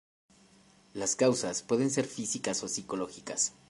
[0.93, 3.53] Las causas pueden ser físicas o psicológicas.